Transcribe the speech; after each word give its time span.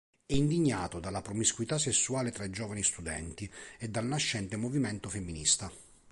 È 0.25 0.33
indignato 0.33 0.99
dalla 0.99 1.21
promiscuità 1.21 1.77
sessuale 1.77 2.31
tra 2.31 2.45
i 2.45 2.49
giovani 2.49 2.81
studenti 2.81 3.47
e 3.77 3.87
dal 3.87 4.07
nascente 4.07 4.55
movimento 4.55 5.09
femminista. 5.09 5.71